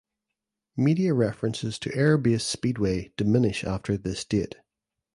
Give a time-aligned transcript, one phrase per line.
[0.75, 4.55] Media references to Air Base Speedway diminish after this date.